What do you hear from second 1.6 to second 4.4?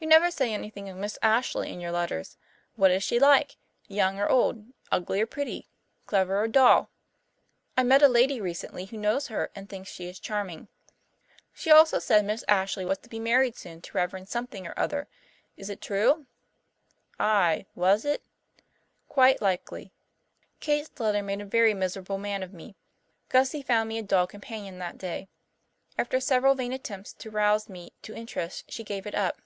in your letters. What is she like young or